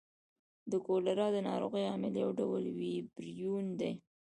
[0.71, 3.91] د کولرا د نارغۍ عامل یو ډول ویبریون دی.